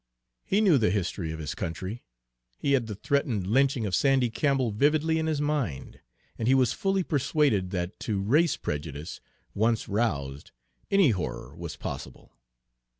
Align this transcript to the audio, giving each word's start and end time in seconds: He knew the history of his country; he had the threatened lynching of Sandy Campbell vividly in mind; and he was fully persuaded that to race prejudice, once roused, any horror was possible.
He 0.43 0.61
knew 0.61 0.79
the 0.79 0.89
history 0.89 1.31
of 1.31 1.37
his 1.37 1.53
country; 1.53 2.03
he 2.57 2.71
had 2.71 2.87
the 2.87 2.95
threatened 2.95 3.45
lynching 3.45 3.85
of 3.85 3.93
Sandy 3.93 4.31
Campbell 4.31 4.71
vividly 4.71 5.19
in 5.19 5.31
mind; 5.43 5.99
and 6.39 6.47
he 6.47 6.55
was 6.55 6.73
fully 6.73 7.03
persuaded 7.03 7.69
that 7.69 7.99
to 7.99 8.19
race 8.19 8.57
prejudice, 8.57 9.21
once 9.53 9.87
roused, 9.87 10.49
any 10.89 11.11
horror 11.11 11.55
was 11.55 11.75
possible. 11.75 12.33